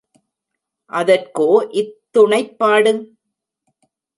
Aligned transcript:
அதற்கோ 0.91 1.47
இத்துணைப் 1.73 2.53
பாடு? 2.57 2.93